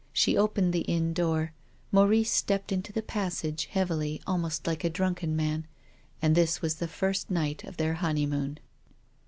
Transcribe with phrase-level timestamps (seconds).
[0.13, 1.53] She opened the inn door.
[1.91, 5.67] Maurice stepped into the passage, heavily, almost like a drunken man.
[6.23, 8.57] And this was the first night of their honeymoon.